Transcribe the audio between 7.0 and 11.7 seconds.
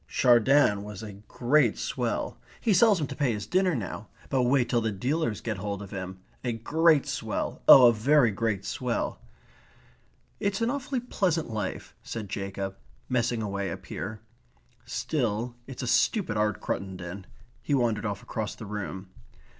swell oh, a very great swell." "It's an awfully pleasant